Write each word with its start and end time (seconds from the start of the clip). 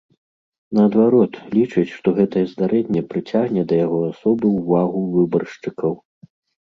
Наадварот, 0.75 1.33
лічыць, 1.57 1.91
што 1.97 2.07
гэта 2.19 2.43
здарэнне 2.53 3.01
прыцягне 3.11 3.63
да 3.73 3.83
яго 3.85 3.99
асобы 4.11 4.45
ўвагу 4.59 5.01
выбаршчыкаў. 5.15 5.93